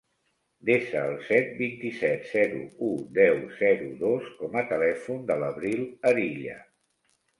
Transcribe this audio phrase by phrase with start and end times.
[0.67, 5.85] Desa el set, vint-i-set, zero, u, deu, zero, dos com a telèfon de l'Abril
[6.15, 6.59] Arilla.